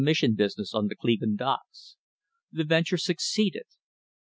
[0.03, 1.95] mission business on the Cleveland docks.
[2.51, 3.67] The venture suc ceeded.